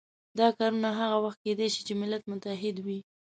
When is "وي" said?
2.85-2.99